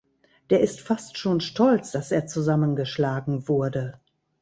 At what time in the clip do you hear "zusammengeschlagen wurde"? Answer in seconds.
2.25-3.99